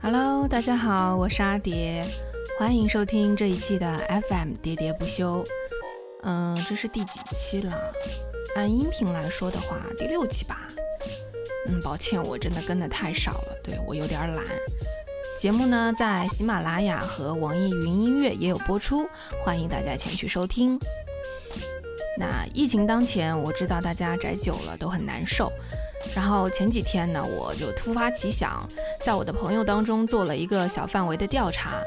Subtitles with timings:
[0.00, 2.04] Hello，大家好，我是阿蝶，
[2.58, 3.86] 欢迎收听这一期的
[4.28, 5.44] FM 喋喋不休。
[6.22, 7.72] 嗯，这是第几期了？
[8.56, 10.68] 按音频来说的话，第六期吧。
[11.68, 14.44] 嗯，抱歉，我真的跟的太少了，对我有点懒。
[15.38, 19.06] 节目呢，在喜马拉雅和网易云音乐也有播出，
[19.44, 20.78] 欢迎大家前去收听。
[22.18, 25.52] 那疫情当前，我知道大家宅久了都很难受。
[26.14, 28.66] 然后前几天呢，我就突发奇想，
[29.04, 31.80] 在我的朋友当中做了一个小范围的调查，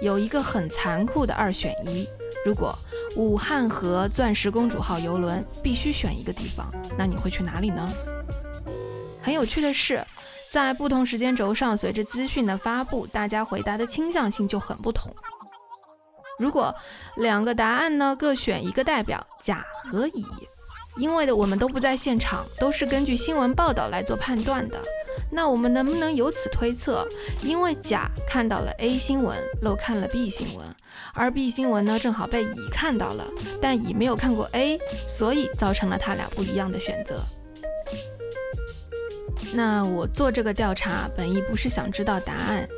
[0.00, 2.08] 有一个很残酷的二选一：
[2.44, 2.74] 如果
[3.16, 7.92] 武汉和钻石公主号游轮必须选一个地方，那你会去哪里呢？
[9.34, 10.06] 有趣的是，
[10.50, 15.14] 在不同时间轴上，随着资讯的发布，大家回答的倾向性就很不同。
[16.38, 16.74] 如果
[17.16, 20.24] 两个答案呢各选一个代表，甲和乙。
[20.96, 24.80] 因为的我们都不在现场，都是根据新闻报道来做判断的。
[25.28, 27.04] 那我们能不能由此推测，
[27.42, 30.64] 因为甲看到了 A 新闻，漏看了 B 新闻，
[31.12, 33.26] 而 B 新闻呢正好被乙看到了，
[33.60, 37.20] 但乙没有看过 A，所以造成了他俩不一样的选择。
[39.56, 42.68] 那我做这个调查本意不是想知道答案，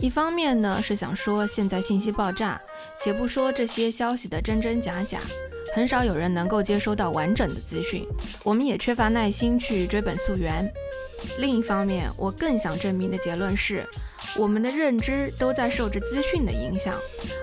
[0.00, 2.60] 一方面呢是想说现在信息爆炸，
[2.98, 5.20] 且不说这些消息的真真假假。
[5.74, 8.06] 很少有人能够接收到完整的资讯，
[8.42, 10.70] 我们也缺乏耐心去追本溯源。
[11.38, 13.86] 另一方面，我更想证明的结论是，
[14.36, 16.94] 我们的认知都在受着资讯的影响，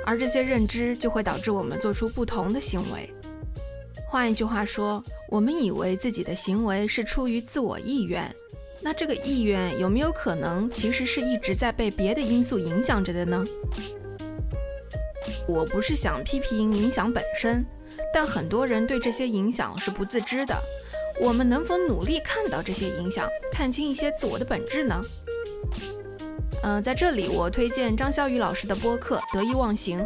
[0.06, 3.12] 而这些认知就会导致我们做出不同的行为。
[4.08, 8.34] 换一句话说，我们以为自己的行为是出于自我意愿，
[8.84, 13.44] 那这个意愿有没有可能其实是一直在被别的因素影响着的呢？
[15.47, 17.66] 我不是想批评影响本身。
[18.13, 20.56] 但很多人对这些影响是不自知的。
[21.19, 25.02] 我们能否努力看到这些影响，看清一些自我的本质呢？
[26.63, 30.00] 嗯，在这里我推荐张小雨老师的播客《得意忘形》。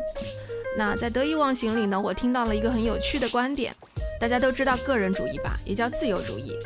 [0.77, 3.73] 那在《得意忘形》里呢，我听到了一个很有趣的观点。
[4.19, 6.57] 大家都知道个人主义吧，也叫自由主义。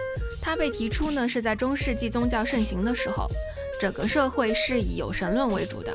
[0.52, 3.26] 它被提出呢是在中世纪宗教盛行的时候，
[3.80, 5.94] 整个社会是以有神论为主的。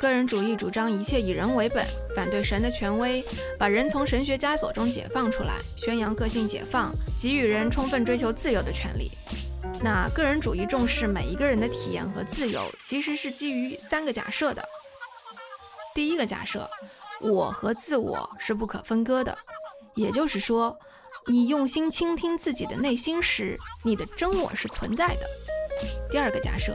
[0.00, 3.24] 个人主义主张一切以人为本，反对神的权威，
[3.56, 9.12] 把人从神学枷锁中解放出来，宣扬个性解放，给予人充分追求自由的权利。
[9.80, 14.68] 那个人主义重视每一个人的体验和自由，其实是基于三个假设的。
[15.94, 16.68] 第一个假设，
[17.20, 19.38] 我和自我是不可分割的，
[19.94, 20.76] 也就是说，
[21.28, 25.20] 你用心倾听自己的内心时，你的真我是存在的。
[26.10, 26.72] 第二个假设。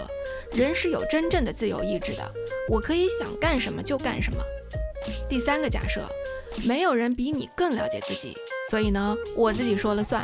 [0.55, 2.33] 人是有真正的自由意志的，
[2.69, 4.43] 我可以想干什么就干什么。
[5.27, 6.07] 第三个假设，
[6.63, 8.37] 没有人比你更了解自己，
[8.69, 10.23] 所以呢，我自己说了算。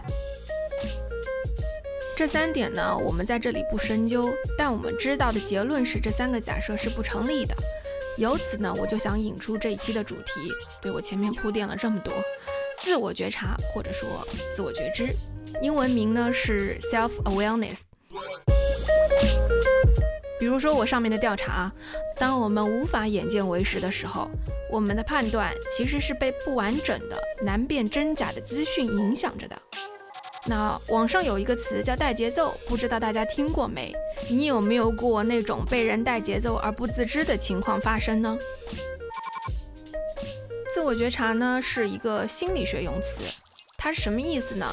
[2.15, 7.55] 这三点呢，我们在这里不深究，但我们知道的结论是这三个假设是不成立的。
[8.19, 10.51] 由此呢，我就想引出这一期的主题。
[10.79, 12.13] 对我前面铺垫了这么多，
[12.79, 14.07] 自我觉察或者说
[14.55, 15.09] 自我觉知，
[15.61, 17.79] 英文名呢是 self awareness。
[20.39, 21.71] 比如说我上面的调查，
[22.15, 24.29] 当我们无法眼见为实的时候，
[24.71, 29.61] 我们的判断其实是被不完整的、难辨真假的资讯影响着的。
[30.45, 33.93] 那网上有一个词叫带节奏，不知道大家听过没？
[34.29, 38.37] 你有没有过那种被人带节奏而不自知的情况发生呢？
[40.79, 43.23] 自我觉察呢是一个心理学用词，
[43.77, 44.65] 它是什么意思呢？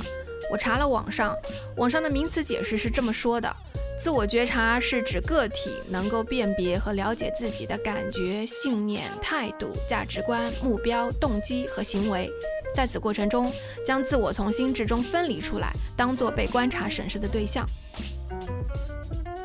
[0.52, 1.36] 我查了网上，
[1.78, 3.52] 网上的名词解释是这么说的。
[3.98, 12.30] 自我觉察是指个体能够辨别和了解自己的感觉、信念、态度、价值观、目标、动机和行为，
[12.72, 13.52] 在此过程中
[13.84, 17.66] 将自我从心智中分离出来，当做被观察审视的对象。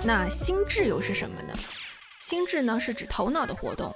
[0.04, 1.58] 那心智又是什么呢？
[2.22, 3.92] 心智呢是指头脑的活动。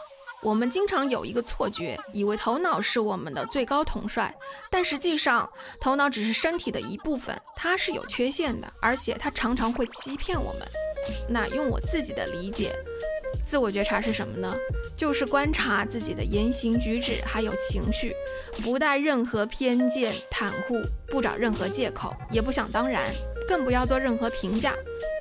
[0.45, 4.31] 我们经常有一个错觉，以为头脑是我们的最高统帅，
[4.69, 5.49] 但实际上，
[5.81, 10.61] 头脑只是身体的一部分，它是有缺陷的，而且它常常会欺骗我们。
[11.27, 12.71] 那用我自己的理解，
[13.43, 14.55] 自我觉察是什么呢？
[14.95, 18.15] 就是观察自己的言行举止还有情绪，
[18.61, 23.11] 不带任何偏见、袒护，不找任何借口，也不想当然，
[23.47, 24.75] 更不要做任何评价，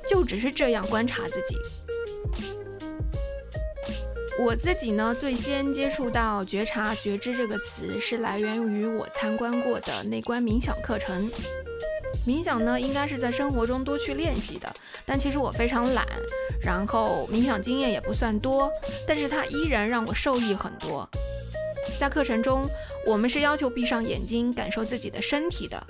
[0.07, 1.57] 就只是这样观察自己。
[4.37, 11.31] 我自己呢，最先接触到觉察、觉知这个词，是来源于我参观过的内观冥想课程。
[12.27, 14.71] 冥想呢，应该是在生活中多去练习的。
[15.05, 16.05] 但其实我非常懒，
[16.61, 18.69] 然后冥想经验也不算多，
[19.07, 21.09] 但是它依然让我受益很多。
[21.97, 22.67] 在课程中，
[23.07, 25.81] 我们是要求闭上眼睛，感受自己的身体的。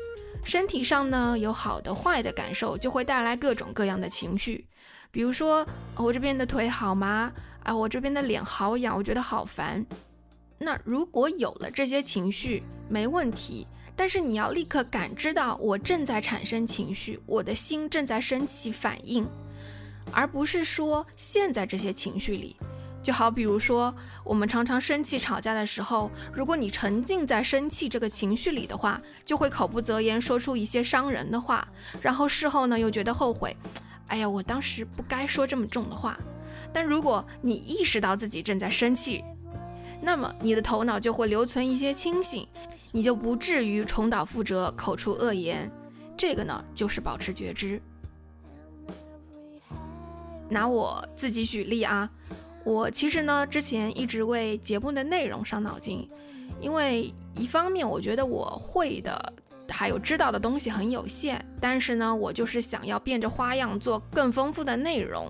[0.43, 4.67] 身体上呢，有好的、坏的感受，就会带来各种各样的情绪。
[5.09, 5.65] 比如说，
[5.95, 7.31] 我这边的腿好麻
[7.65, 9.85] 啊，我这边的脸好痒，我觉得好烦。
[10.57, 13.67] 那如果有了这些情绪，没问题。
[13.97, 19.25] 但是你要立刻感知到我正在产生情绪，我的心正在升起反应，
[20.11, 22.57] 而不是说陷在这些情绪里。
[23.01, 23.95] 就好比如说，
[24.25, 31.65] 我们常常生气吵架的时候，如果你沉浸在生气这个情绪里的话，就会口不择言，说出一些伤人的话，
[32.01, 33.55] 然后事后呢又觉得后悔。
[34.07, 36.17] 哎呀，我当时不该说这么重的话。
[36.73, 39.23] 但如果你意识到自己正在生气，
[40.01, 42.47] 那么你的头脑就会留存一些清醒。
[42.91, 45.69] 你就不至于重蹈覆辙，口出恶言。
[46.15, 47.81] 这个呢，就是保持觉知。
[50.47, 52.09] 拿我自己举例啊，
[52.63, 56.07] 我其实呢，之前一直为节目的内容伤脑筋，
[56.61, 59.33] 因为一方面我觉得我会的
[59.67, 65.29] 还有知道的东西很有限，但是呢，我就是想要变着花样做更丰富的内容，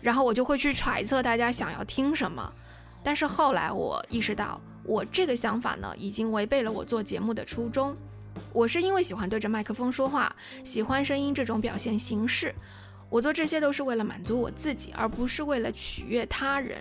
[0.00, 2.52] 然后我就会去揣测大家想要听什么。
[3.02, 4.60] 但是后来我意识到。
[4.82, 7.94] 我这个想法呢，已经违背了我做节目的初衷。
[8.50, 12.52] 我是因为喜欢对着麦克风说话，喜欢声音这种表现形式。
[13.10, 16.78] 我做这些都是为了满足我自己，而不是为了取悦他人。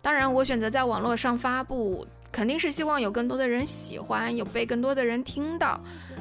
[0.00, 5.78] 当然，我选择在网络上发布，肯定是希望有更多的人喜欢，有被更多的人听到。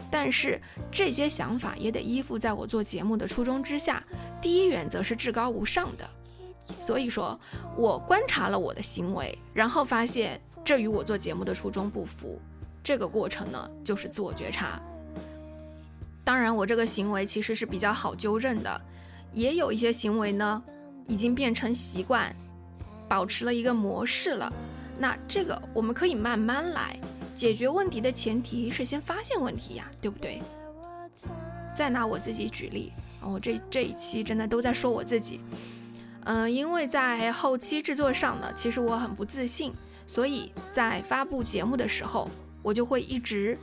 [0.10, 0.60] 但是
[0.92, 4.04] 这些想法也得依附在我做节目的初衷之下。
[4.42, 6.10] 第一原则是至高无上的。
[6.80, 7.39] 所以说，
[7.77, 10.39] 我观察了我的行为，然后发现。
[10.65, 12.39] 这与我做节目的初衷不符，
[12.81, 14.81] 这个过程呢，就是自我觉察。
[16.24, 18.81] 当然，我这个行为其实是比较好纠正的，
[19.33, 20.63] 也有一些行为呢，
[21.06, 22.33] 已经变成习惯，
[23.10, 24.54] 保持了一个模式了。
[24.98, 26.98] 那这个我们可以慢慢来，
[27.36, 30.42] 解决问题的前提是先发现问题呀，对不对？
[31.75, 35.42] 再拿我自己举例，我这这一期真的都在说我自己，
[36.25, 39.74] 嗯，因为在后期制作上呢，其实我很不自信。
[40.06, 42.30] 所以在发布节目的时候，
[42.62, 43.58] 我就会一直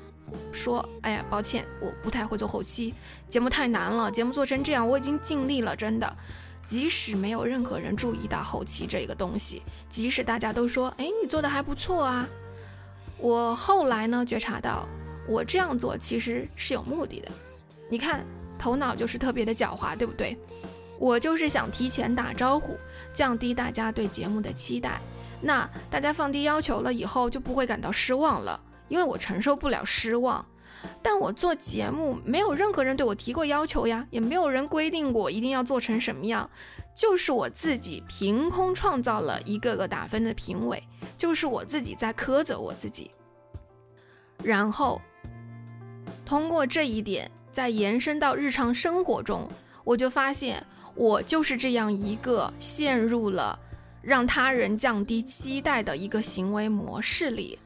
[0.52, 2.94] 说：“哎呀，抱歉，我不太会做后期，
[3.28, 6.16] 节目太难了，节目做成这样，我已经尽力了，真的。
[6.66, 12.26] 即使没有任何人注意到后期这个东西，即使大家都说，哎，你做的还不错啊，
[13.18, 14.88] 我后来呢觉察到，
[15.28, 17.28] 我这样做其实是有目的的。
[17.90, 18.24] 你看，
[18.58, 20.38] 头脑就是特别的狡猾，对不对？
[21.00, 22.78] 我就是想提前打招呼，
[23.12, 25.00] 降低大家对节目的期待。”
[25.42, 30.44] 那大家放低要求了以后就不会感到失望了，因为我承受不了失望。
[31.02, 36.48] 但我做节目没有任何人对我提过要求呀，也没有人规定过一定要做成什么样，
[36.94, 40.82] 就是我自己凭空创造了一个个打分的评委，
[41.16, 43.10] 就是我自己在苛责我自己。
[44.42, 45.00] 然后
[46.24, 49.48] 通过这一点再延伸到日常生活中，
[49.84, 53.58] 我就发现我就是这样一个陷入了。
[54.02, 57.58] 让他人降低期待的一个行为模式里，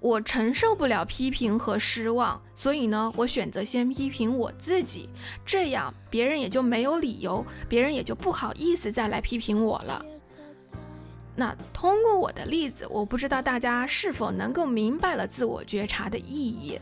[0.00, 5.08] 我承受不了批评和失望，所以呢，我选择先批评我自己，
[5.46, 10.04] 这样别人也就没有理由，别人也就不好意思再来批评我了。
[11.36, 16.76] 那通过我的例子，我不知道大家是否能够明白了自我觉察的意义。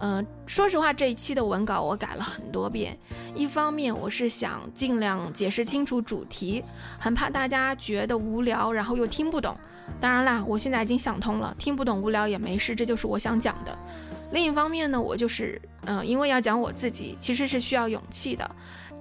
[0.00, 2.96] 嗯，说实话，这一期的文稿我改了很多遍。
[3.34, 6.62] 一方面，我是想尽量解释清楚主题，
[6.98, 9.56] 很怕大家觉得无聊，然后又听不懂。
[10.00, 13.76] 当然啦，我现在已经想通了，听不懂无聊也没事，这就是我想讲的。
[14.32, 18.48] 另一方面呢，我就是，嗯，因为要讲我自己，其实是需要勇气的。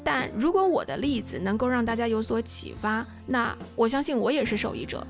[0.04, 5.06] 但如果我的例子能够让大家有所启发，那我相信我也是受益者。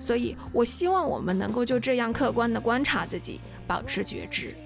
[0.00, 4.56] 所以，我希望我们能够就这样客观的观察自己，保持觉知。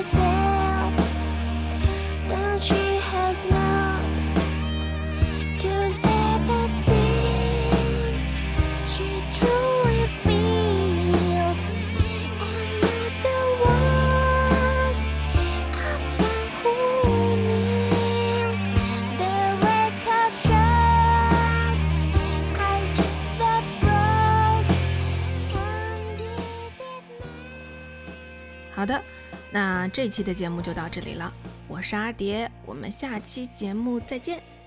[0.00, 0.94] herself
[2.30, 4.00] when she has not
[5.60, 8.32] given step the things
[8.92, 11.64] she truly feels
[12.48, 15.02] and not the words
[15.36, 16.76] of one who
[17.44, 18.64] kneels
[19.20, 19.36] the
[19.68, 21.84] record shows
[22.56, 24.70] I took the bros
[25.60, 27.04] and did it
[28.74, 29.02] 好的。
[29.52, 31.32] 那这期的节目就到这里了。
[31.66, 34.59] 我是阿蝶，我们下期节目再见。